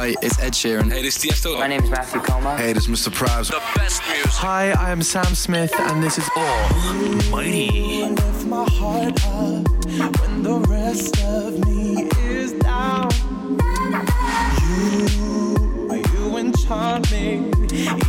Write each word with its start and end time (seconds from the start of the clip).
Hi, 0.00 0.14
it's 0.22 0.38
Ed 0.38 0.54
Sheeran. 0.54 0.90
Hey, 0.90 1.02
this 1.02 1.22
is 1.22 1.30
Tiesto. 1.30 1.58
My 1.58 1.66
name 1.66 1.84
is 1.84 1.90
Matthew 1.90 2.22
Koma. 2.22 2.56
Hey, 2.56 2.72
this 2.72 2.88
is 2.88 3.06
Mr. 3.06 3.12
Prabs. 3.12 3.50
The 3.50 3.60
best 3.78 4.00
news. 4.08 4.34
Hi, 4.38 4.70
I 4.70 4.92
am 4.92 5.02
Sam 5.02 5.34
Smith, 5.34 5.74
and 5.78 6.02
this 6.02 6.16
is 6.16 6.26
Oh 6.34 7.28
Mighty. 7.30 8.08
Lift 8.08 8.46
my 8.46 8.64
heart 8.64 9.22
up 9.26 9.68
when 10.20 10.42
the 10.42 10.64
rest 10.70 11.22
of 11.22 11.62
me 11.66 12.08
is 12.18 12.52
down. 12.52 13.10
You, 14.62 16.02
you 16.14 16.36
enchant 16.38 17.12
me, 17.12 17.50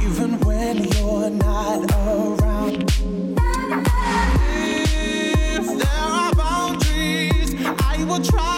even 0.05 0.39
when 0.46 0.86
you're 0.94 1.30
not 1.30 1.92
around. 1.92 2.89
If 4.48 5.65
there 5.78 6.04
are 6.07 6.36
boundaries, 6.36 7.54
I 7.82 8.06
will 8.07 8.23
try. 8.23 8.50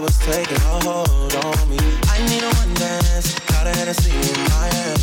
was 0.00 0.18
taking 0.18 0.56
a 0.56 0.80
hold 0.80 1.34
on 1.44 1.68
me. 1.68 1.76
I 2.08 2.24
need 2.24 2.42
a 2.42 2.48
one 2.48 2.74
dance, 2.74 3.38
got 3.52 3.66
a 3.66 3.72
Hennessy 3.76 4.10
in 4.10 4.40
my 4.48 4.66
hand. 4.72 5.00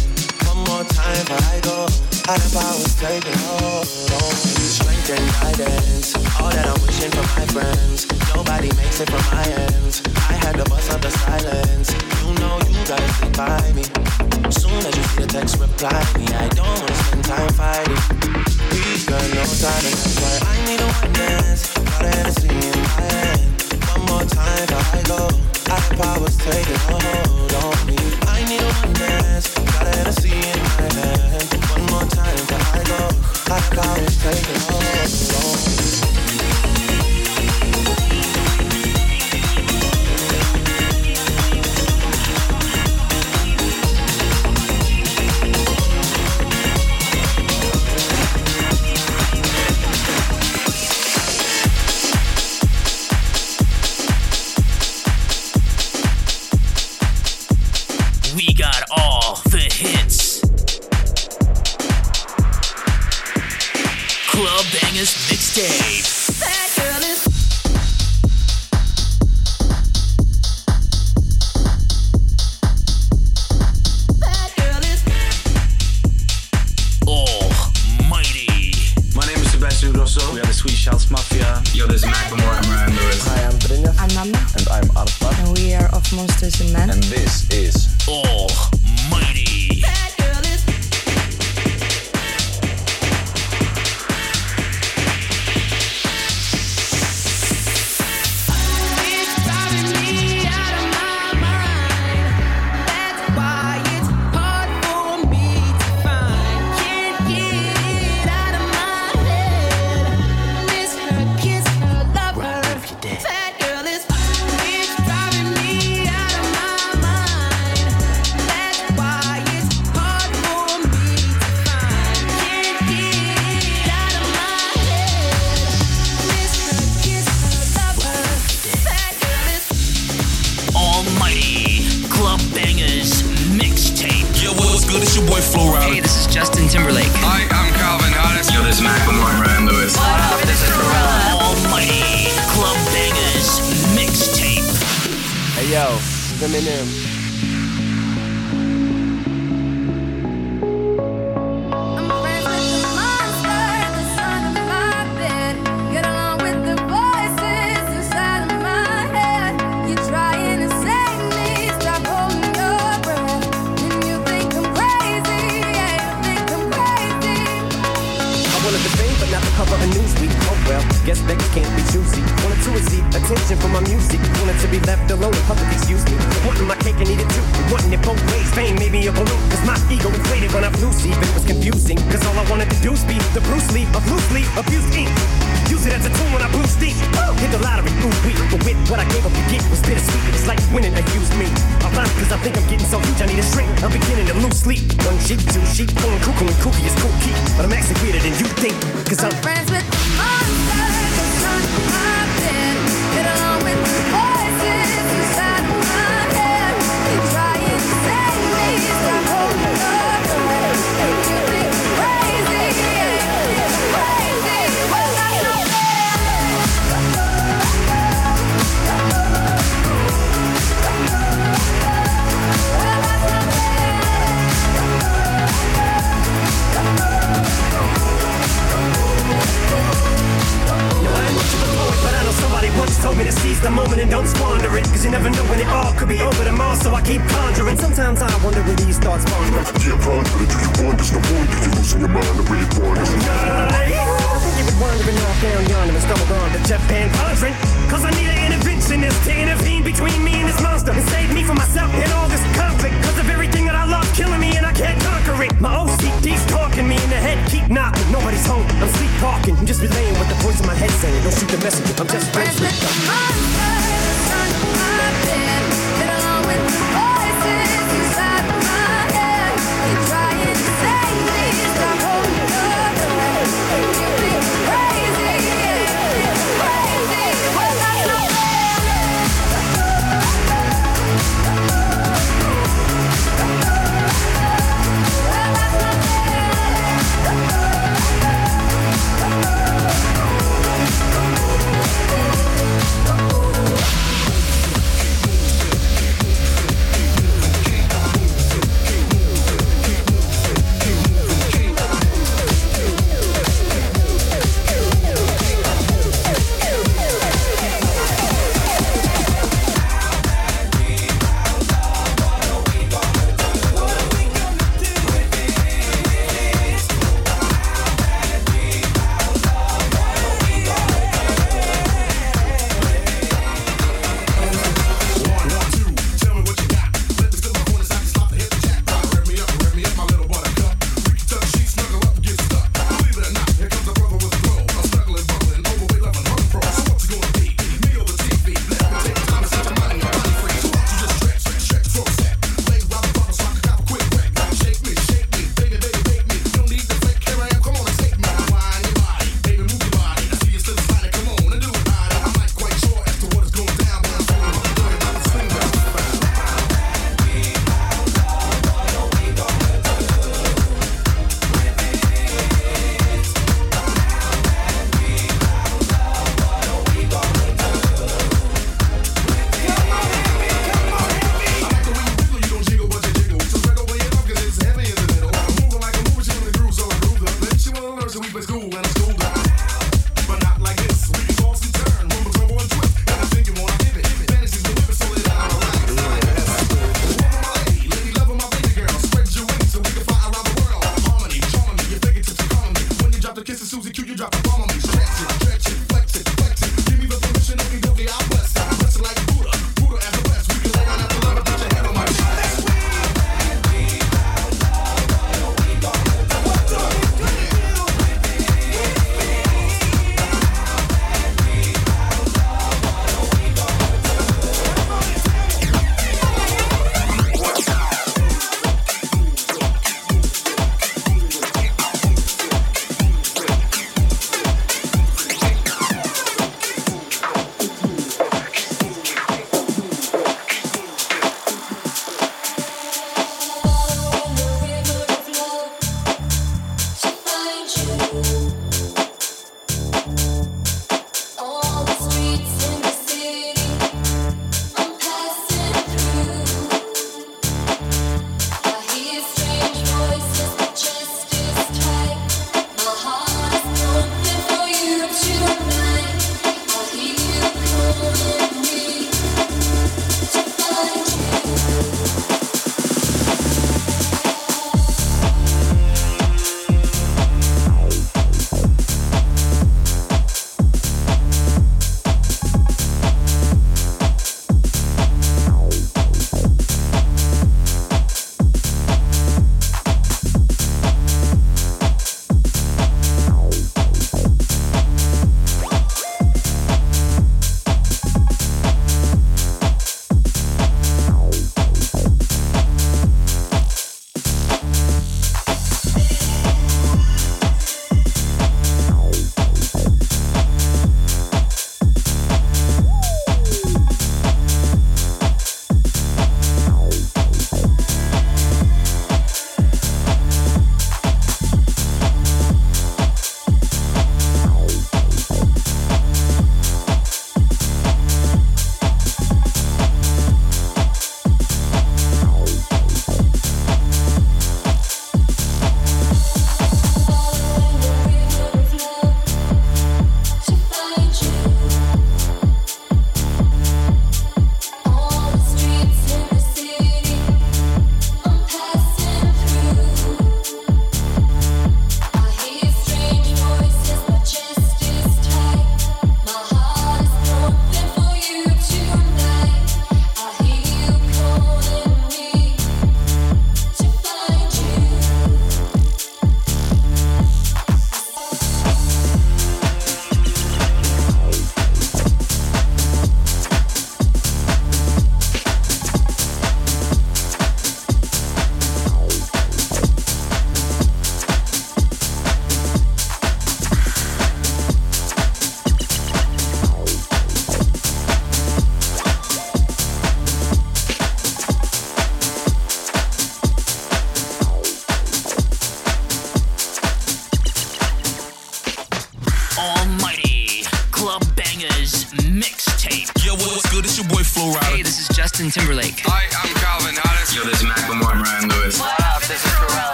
One 0.50 0.66
more 0.66 0.84
time 0.90 1.22
before 1.22 1.38
I 1.54 1.60
go, 1.62 1.86
I 2.26 2.34
was 2.74 2.96
taking 2.98 3.34
a 3.34 3.48
hold 3.62 3.86
on 3.86 4.34
me. 4.42 4.58
Strength 4.58 5.10
and 5.14 5.28
guidance, 5.38 6.16
all 6.42 6.50
that 6.50 6.66
I'm 6.66 6.82
wishing 6.82 7.12
for 7.12 7.26
my 7.38 7.46
friends. 7.54 8.08
Nobody 8.34 8.74
makes 8.74 9.00
it 9.00 9.10
from 9.10 9.22
my 9.38 9.46
ends. 9.70 10.02
I 10.30 10.34
had 10.34 10.58
to 10.58 10.66
bust 10.66 10.90
up 10.92 11.02
the 11.02 11.12
silence. 11.12 11.94
You 11.94 12.34
know 12.42 12.58
you 12.66 12.82
gotta 12.90 13.08
stick 13.14 13.34
by 13.38 13.62
me. 13.78 13.86
Soon 14.50 14.82
as 14.82 14.94
you 14.98 15.04
see 15.14 15.22
the 15.22 15.30
text, 15.30 15.60
reply 15.60 16.02
me. 16.18 16.26
I 16.34 16.50
don't 16.58 16.66
wanna 16.66 16.98
spend 17.06 17.24
time 17.24 17.54
fighting. 17.54 18.02
We 18.74 18.82
got 19.06 19.22
no 19.30 19.46
time 19.62 19.84
to 19.86 20.10
fight. 20.18 20.42
I 20.42 20.58
need 20.66 20.82
a 20.82 20.88
one 20.90 21.14
dance, 21.14 21.74
got 21.86 22.02
a 22.02 22.10
Hennessy 22.18 22.50
in 22.50 22.82
my 22.82 23.02
hand 23.14 23.57
more 24.08 24.26
time 24.26 24.66
before 24.68 25.00
I 25.00 25.04
go. 25.04 25.30
High 25.68 25.96
powers 25.96 26.38
hold 26.88 27.54
on 27.54 27.88
me. 27.88 27.98
I 28.28 28.44
need 28.48 28.64
one 28.64 28.94
dance, 28.94 29.54
got 29.54 29.88
Hennessy 29.96 30.32
in 30.32 30.60
my 30.64 30.88
hand. 30.94 31.48
One 31.72 31.86
more 31.92 32.08
time 32.10 32.36
before 32.36 32.80
I 32.80 32.84
go. 32.92 33.02
High 33.50 33.68
powers 33.76 34.18
taking 34.24 34.62
hold 34.68 34.84
on 35.36 36.12
me. 36.12 36.17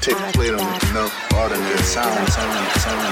Take 0.00 0.18
a 0.18 0.32
plate 0.32 0.54
on 0.54 0.74
it, 0.74 0.82
you 0.82 0.92
know? 0.92 1.08
All 1.34 1.48
the 1.48 1.54
good 1.54 1.84
sounds. 1.84 2.34
sounds, 2.34 2.82
sounds. 2.82 3.07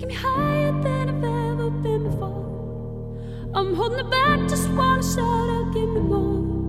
taking 0.00 0.08
me 0.08 0.14
higher 0.14 0.72
than 0.82 1.08
I've 1.08 1.24
ever 1.24 1.70
been 1.70 2.04
before. 2.04 3.50
I'm 3.54 3.74
holding 3.74 3.98
it 3.98 4.10
back, 4.10 4.48
just 4.48 4.70
wanna 4.70 5.02
shout 5.02 5.50
out, 5.50 5.74
give 5.74 5.88
me 5.88 6.00
more. 6.00 6.59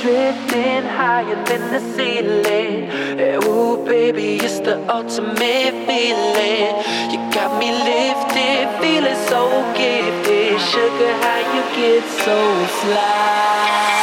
Drifting 0.00 0.84
higher 0.98 1.38
than 1.44 1.62
the 1.72 1.80
ceiling. 1.94 2.88
Eh, 3.18 3.44
Ooh, 3.46 3.84
baby, 3.84 4.36
it's 4.36 4.60
the 4.60 4.76
ultimate 4.88 5.74
feeling. 5.86 6.72
You 7.12 7.18
got 7.32 7.58
me 7.58 7.70
lifted, 7.72 8.68
feeling 8.80 9.20
so 9.28 9.42
gifted. 9.76 10.60
Sugar, 10.60 11.12
how 11.22 11.40
you 11.54 11.62
get 11.76 12.04
so 12.24 12.38
fly? 12.80 14.02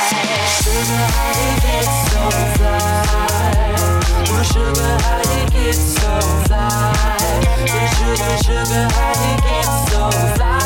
Sugar, 0.62 1.06
how 1.16 1.32
you 1.44 1.52
get 1.66 1.88
so 2.12 2.24
fly? 2.58 3.10
Ooh, 4.30 4.44
sugar, 4.52 4.94
how 5.06 5.22
you 5.34 5.44
get 5.56 5.76
so 5.76 6.14
fly? 6.46 6.94
Ooh, 7.62 7.88
sugar, 7.96 8.36
sugar, 8.46 8.86
how 8.96 9.14
you 9.26 9.36
get 9.48 9.70
so 9.90 10.02
fly? 10.36 10.58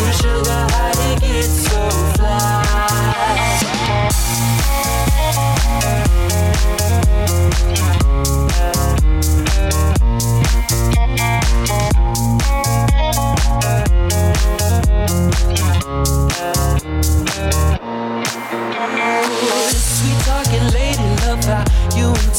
Ooh, 0.00 0.12
sugar, 0.20 0.37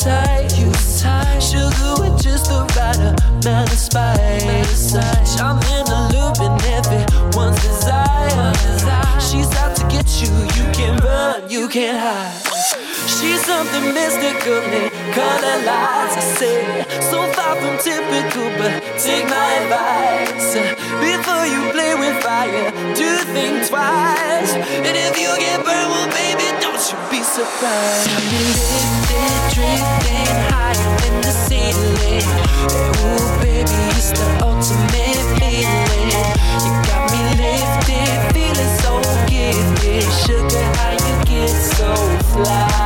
you 0.06 0.12
entice. 0.12 0.58
You 0.60 0.68
entice. 0.68 1.52
Sugar 1.52 1.94
with 2.00 2.22
just 2.22 2.46
the 2.46 2.62
right 2.76 2.98
amount 2.98 3.72
of 3.72 3.78
spice. 3.78 4.96
I'm 5.40 5.58
in 5.76 5.88
a 5.88 6.10
loop 6.14 6.40
and 6.40 6.62
everyone's 6.64 7.62
desire. 7.62 8.54
She's 9.20 9.52
out 9.58 9.76
to 9.78 9.84
get 9.88 10.08
you. 10.22 10.30
You 10.56 10.72
can't 10.72 11.04
run, 11.04 11.50
you 11.50 11.68
can't 11.68 11.98
hide. 11.98 12.34
She's 13.08 13.44
something 13.46 13.94
mystical 13.94 14.62
in 14.72 14.90
color 15.14 15.58
lights. 15.66 16.16
I 16.16 16.24
say 16.38 16.86
so 17.02 17.20
far 17.34 17.56
from 17.56 17.78
typical, 17.80 18.50
but 18.58 18.82
take 18.98 19.26
my 19.28 19.48
advice. 19.62 20.54
Before 21.04 21.46
you 21.46 21.72
play 21.72 21.96
with 21.96 22.24
fire, 22.24 22.72
do 22.96 23.18
think 23.34 23.68
twice. 23.68 24.54
And 24.54 24.96
if 24.96 25.20
you 25.20 25.30
get 25.40 25.64
burned, 25.66 25.90
well, 25.92 26.08
baby, 26.12 26.48
don't 26.62 26.69
you 26.91 26.97
be 27.12 27.21
surprised. 27.21 28.10
Lifted, 28.32 29.36
drifting 29.54 30.38
higher 30.49 30.89
than 31.02 31.21
the 31.21 31.32
ceiling. 31.45 32.25
Ooh, 33.06 33.30
baby, 33.41 33.80
it's 33.93 34.10
the 34.10 34.25
ultimate 34.41 35.21
feeling. 35.38 36.10
You 36.65 36.71
got 36.89 37.12
me 37.12 37.21
lifted, 37.38 38.10
feeling 38.34 38.73
so 38.82 38.91
gifted. 39.28 40.08
Sugar, 40.25 40.65
how 40.78 40.93
you 40.93 41.15
get 41.25 41.49
so 41.49 41.93
fly? 42.34 42.80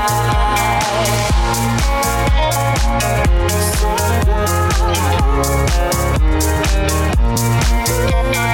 Yeah, 8.33 8.52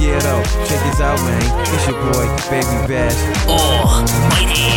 yeah, 0.00 0.18
though. 0.20 0.42
Check 0.66 0.80
this 0.84 1.00
out, 1.00 1.18
man. 1.20 1.42
It's 1.74 1.86
your 1.86 1.96
boy, 2.12 2.26
Baby 2.50 2.86
Bash. 2.88 3.16
Almighty. 3.48 4.69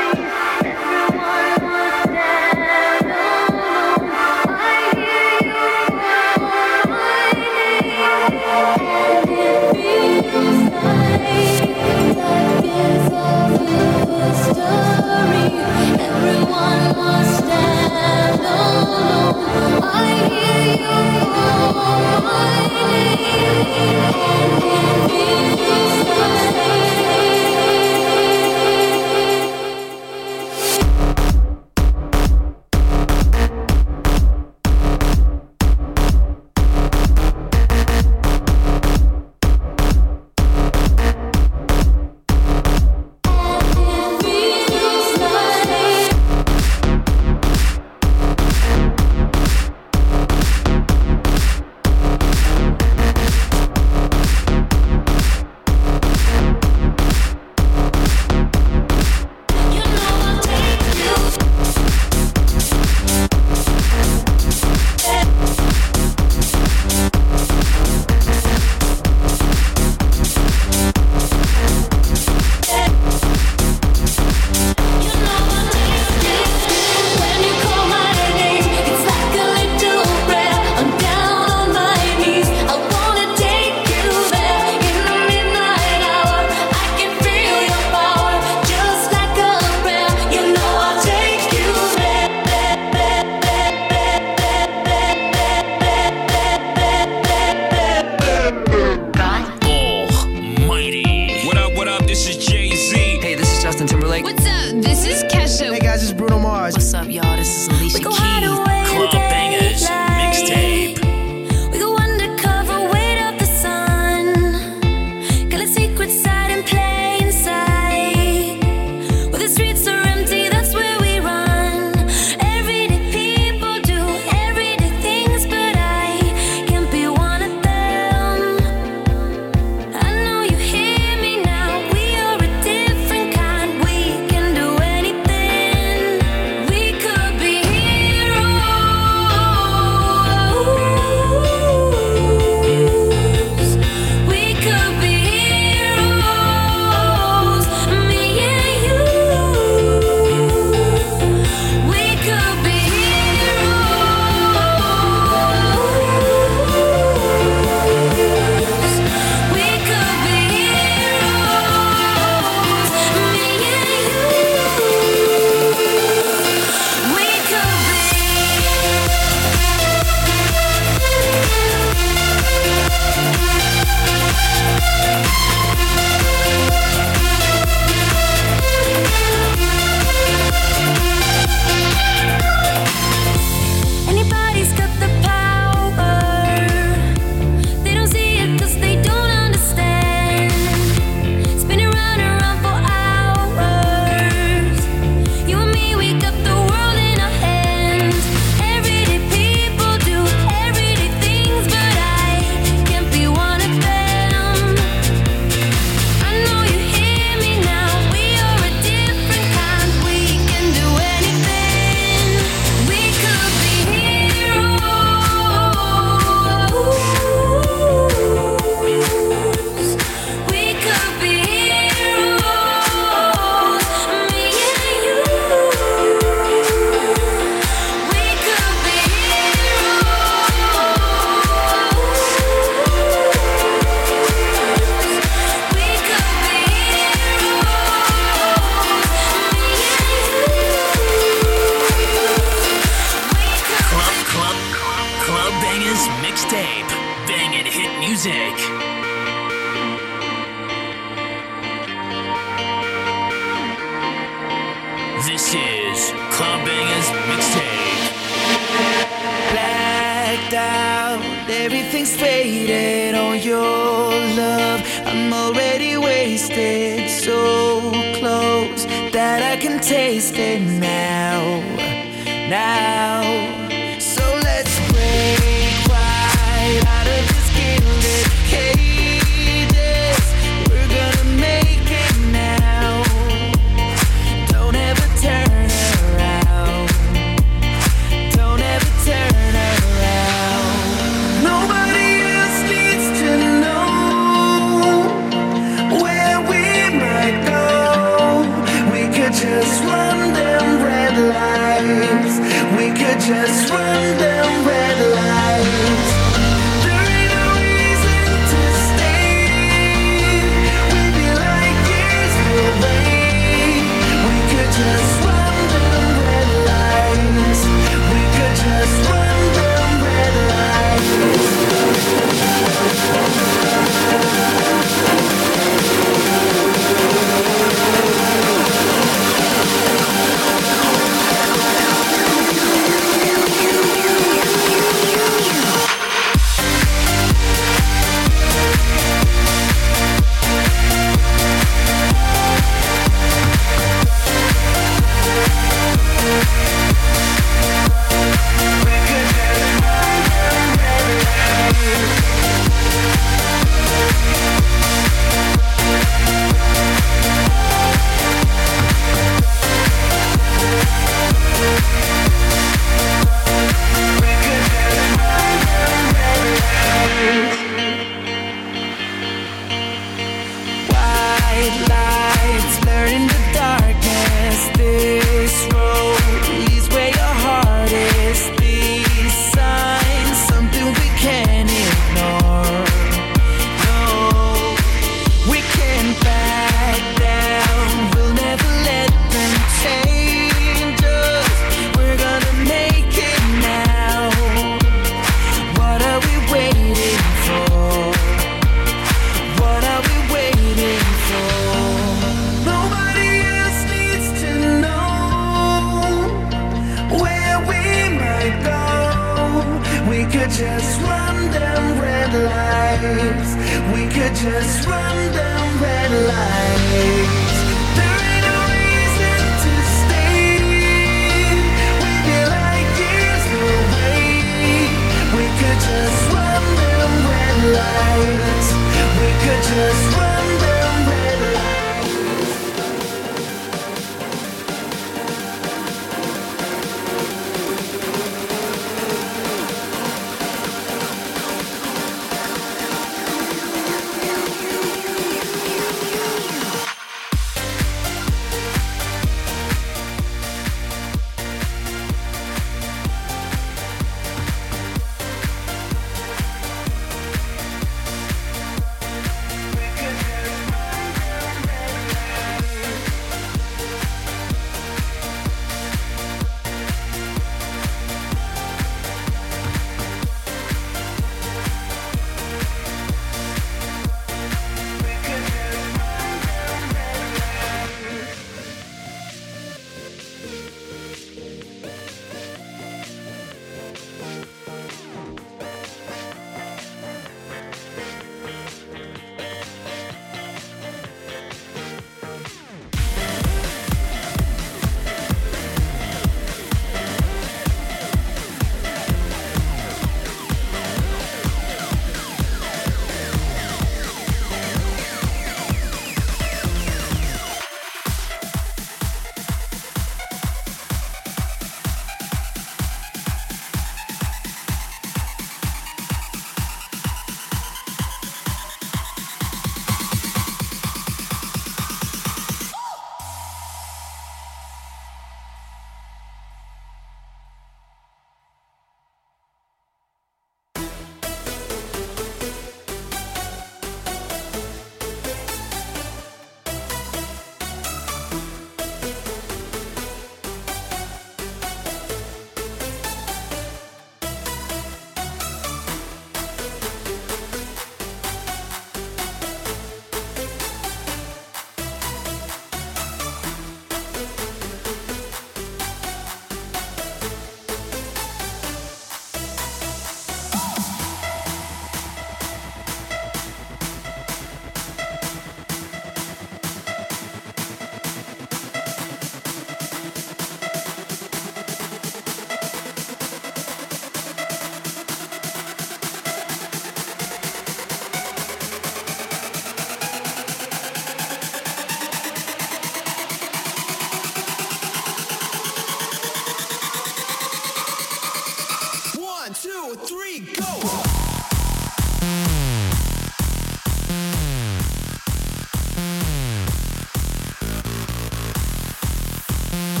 One, 599.71 600.00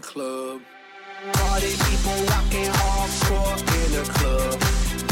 the 0.00 0.06
club. 0.06 0.60
Party 1.32 1.72
people 1.88 2.18
rocking 2.30 2.70
hardcore 2.80 3.58
in 3.78 3.88
the 3.96 4.04
club. 4.16 4.54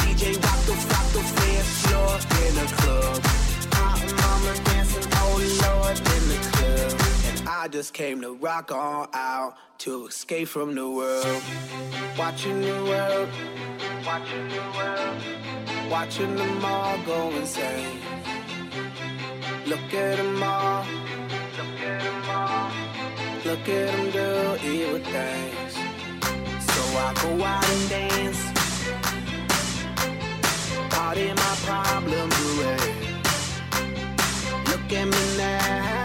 DJ 0.00 0.22
rock 0.44 0.60
the 0.68 0.74
rock 0.92 1.06
the 1.14 1.22
dance 1.40 1.70
floor 1.82 2.14
in 2.46 2.54
the 2.60 2.66
club. 2.78 3.18
Hot 3.78 4.06
mama 4.20 4.52
dancing, 4.64 5.08
oh 5.22 5.36
lord, 5.64 5.98
in 6.14 6.22
the 6.30 6.38
club. 6.52 6.90
And 7.28 7.48
I 7.48 7.68
just 7.68 7.94
came 7.94 8.20
to 8.20 8.34
rock 8.34 8.70
on 8.70 9.08
out 9.12 9.54
to 9.78 10.06
escape 10.06 10.48
from 10.48 10.74
the 10.76 10.88
world. 10.88 11.42
Watching 12.16 12.60
the 12.60 12.78
world, 12.90 13.28
watching 14.06 14.48
the 14.48 14.62
world, 14.76 15.90
watching 15.90 16.36
them 16.36 16.64
all 16.64 16.96
go 17.04 17.30
insane. 17.30 17.98
Look 19.66 19.92
at 19.92 20.16
them 20.18 20.42
all, 20.42 20.86
look 21.58 21.80
at 21.80 22.02
them 22.02 22.30
all, 22.30 22.85
look 23.46 23.68
at 23.68 23.92
them 23.92 24.10
do 24.10 24.66
evil 24.66 24.98
things. 24.98 25.74
So 26.68 26.82
I 26.98 27.14
go 27.22 27.30
out 27.44 27.68
and 27.74 27.88
dance, 27.88 28.42
party 30.90 31.28
my 31.28 31.54
problems 31.68 32.36
away. 32.50 32.86
Look 34.70 34.92
at 35.00 35.06
me 35.12 35.24
now, 35.38 35.95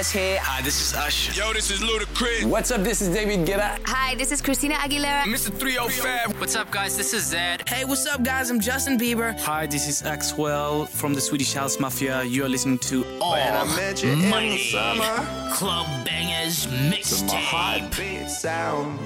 everyone, 0.00 0.28
here. 0.28 0.38
Hi, 0.42 0.62
this 0.62 0.80
is 0.80 0.94
Usher. 0.94 1.32
Yo, 1.32 1.52
this 1.52 1.70
is 1.70 1.80
Ludacris. 1.80 2.44
What's 2.44 2.70
up? 2.70 2.82
This 2.82 3.00
is 3.02 3.08
David 3.08 3.46
Guetta. 3.46 3.78
Hi, 3.86 4.14
this 4.14 4.32
is 4.32 4.40
Christina 4.40 4.74
Aguilera. 4.76 5.22
Mr. 5.22 5.52
305. 5.52 6.40
What's 6.40 6.56
up, 6.56 6.70
guys? 6.70 6.96
This 6.96 7.12
is 7.12 7.32
Zedd. 7.32 7.68
Hey, 7.68 7.84
what's 7.84 8.06
up, 8.06 8.22
guys? 8.22 8.50
I'm 8.50 8.60
Justin 8.60 8.98
Bieber. 8.98 9.38
Hi, 9.40 9.66
this 9.66 9.86
is 9.88 10.02
Axwell 10.02 10.88
from 10.88 11.12
the 11.14 11.20
Swedish 11.20 11.52
House 11.52 11.78
Mafia. 11.78 12.24
You 12.24 12.44
are 12.44 12.48
listening 12.48 12.78
to 12.78 13.04
I 13.22 13.64
met 13.76 14.02
you 14.02 14.10
in 14.12 14.30
the 14.30 14.58
summer. 14.58 15.50
Club 15.52 15.86
Bangaz 16.06 16.64
To 16.64 16.70
my 16.70 16.96
Mixtape. 16.96 17.30
heartbeat 17.30 18.30
sound. 18.30 18.98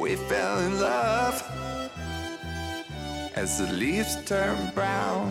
We 0.00 0.16
fell 0.16 0.58
in 0.58 0.80
love 0.80 1.40
as 3.36 3.58
the 3.58 3.72
leaves 3.72 4.16
turn 4.24 4.72
brown. 4.74 5.30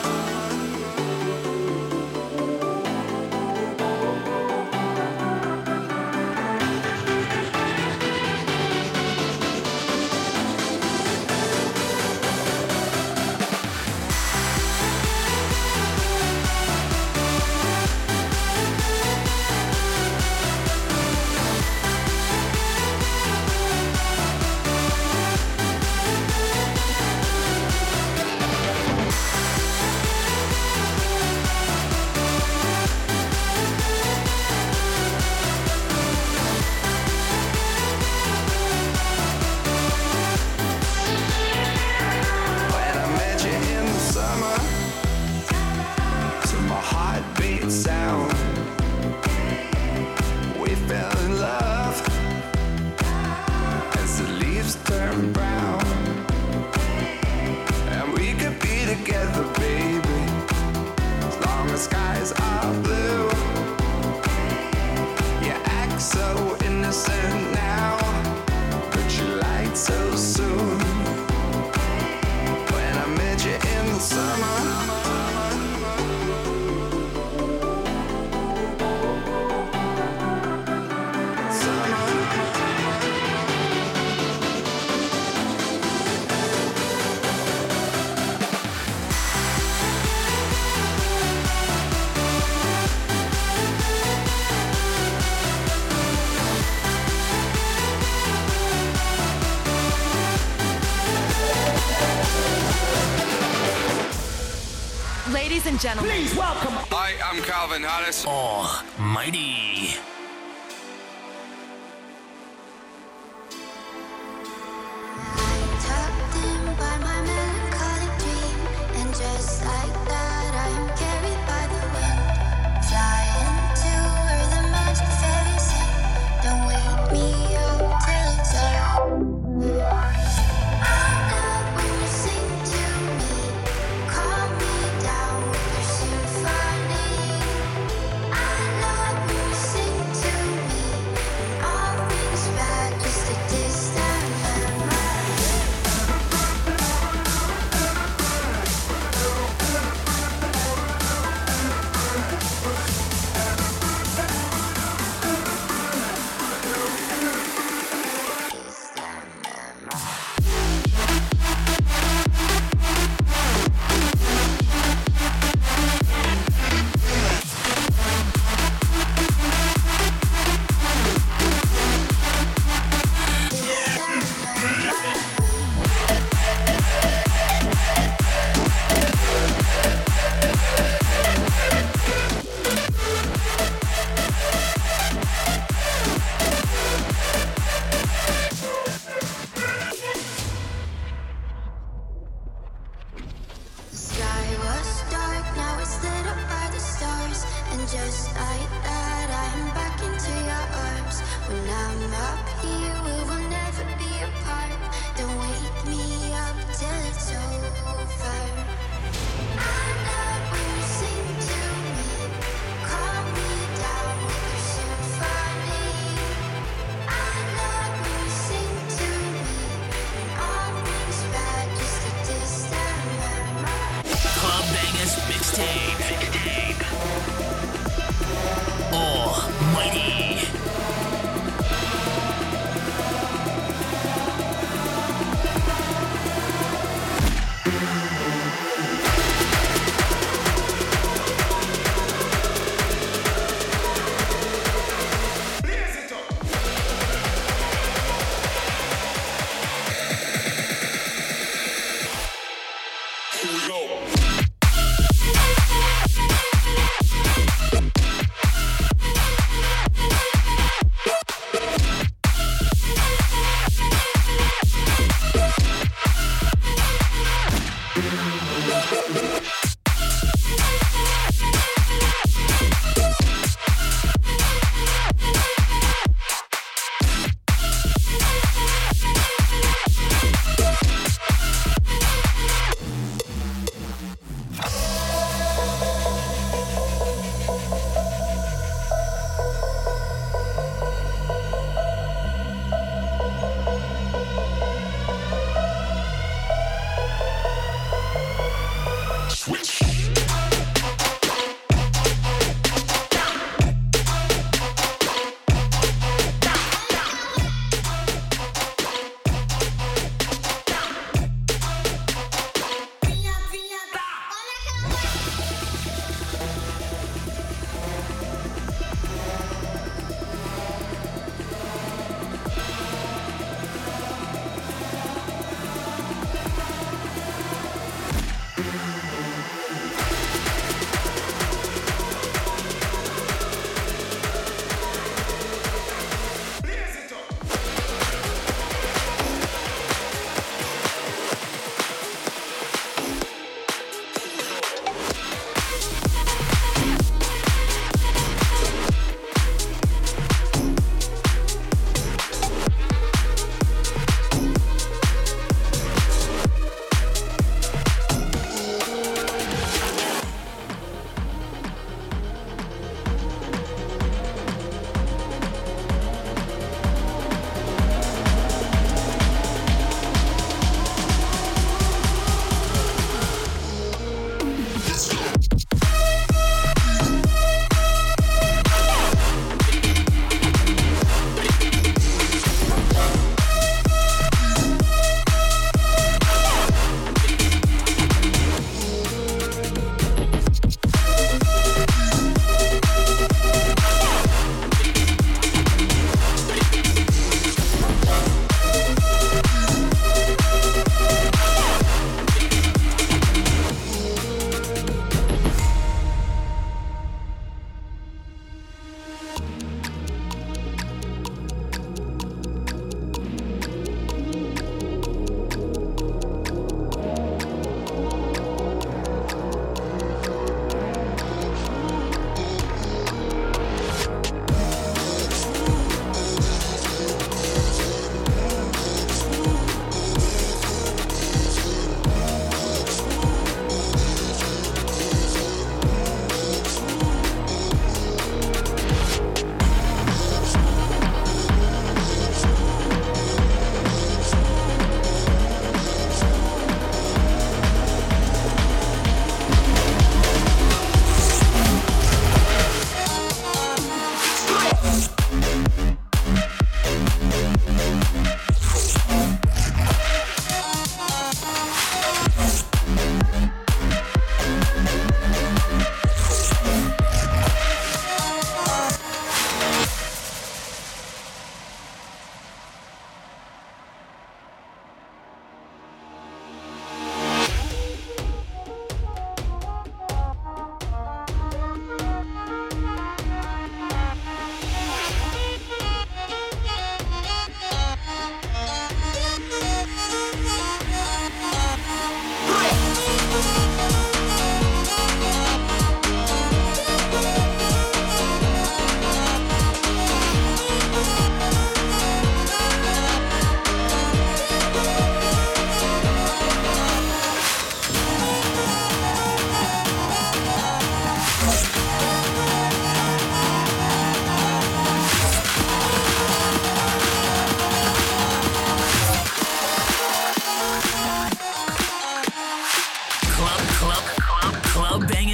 And 105.83 105.99
gentlemen, 105.99 106.11
please 106.11 106.35
welcome. 106.35 106.73
Hi, 106.91 107.13
I'm 107.25 107.41
Calvin 107.43 107.83
Harris. 107.83 108.25
Oh, 108.27 108.83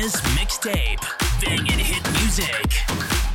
Mixtape. 0.07 1.03
banging 1.41 1.79
hit 1.79 2.01
music. 2.13 3.26